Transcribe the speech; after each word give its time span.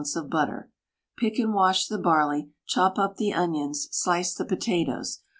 of 0.15 0.31
butter. 0.31 0.71
Pick 1.19 1.37
and 1.37 1.53
wash 1.53 1.85
the 1.85 1.99
barley, 1.99 2.49
chop 2.65 2.97
up 2.97 3.17
the 3.17 3.33
onions, 3.35 3.87
slice 3.91 4.33
the 4.33 4.45
potatoes. 4.45 5.19